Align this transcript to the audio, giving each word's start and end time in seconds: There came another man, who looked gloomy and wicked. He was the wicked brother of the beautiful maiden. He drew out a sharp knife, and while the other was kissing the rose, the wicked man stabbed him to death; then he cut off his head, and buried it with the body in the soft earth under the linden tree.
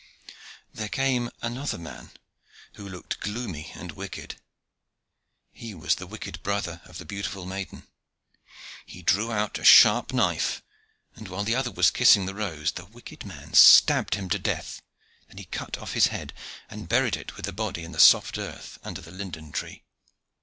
There 0.73 0.89
came 0.89 1.29
another 1.43 1.77
man, 1.77 2.09
who 2.73 2.89
looked 2.89 3.19
gloomy 3.19 3.71
and 3.75 3.91
wicked. 3.91 4.35
He 5.51 5.75
was 5.75 5.93
the 5.93 6.07
wicked 6.07 6.41
brother 6.41 6.81
of 6.85 6.97
the 6.97 7.05
beautiful 7.05 7.45
maiden. 7.45 7.85
He 8.83 9.03
drew 9.03 9.31
out 9.31 9.59
a 9.59 9.63
sharp 9.63 10.11
knife, 10.11 10.63
and 11.13 11.27
while 11.27 11.43
the 11.43 11.53
other 11.53 11.69
was 11.69 11.91
kissing 11.91 12.25
the 12.25 12.33
rose, 12.33 12.71
the 12.71 12.85
wicked 12.85 13.27
man 13.27 13.53
stabbed 13.53 14.15
him 14.15 14.27
to 14.31 14.39
death; 14.39 14.81
then 15.27 15.37
he 15.37 15.45
cut 15.45 15.77
off 15.77 15.93
his 15.93 16.07
head, 16.07 16.33
and 16.67 16.89
buried 16.89 17.15
it 17.15 17.35
with 17.37 17.45
the 17.45 17.53
body 17.53 17.83
in 17.83 17.91
the 17.91 17.99
soft 17.99 18.39
earth 18.39 18.79
under 18.83 19.01
the 19.01 19.11
linden 19.11 19.51
tree. 19.51 19.83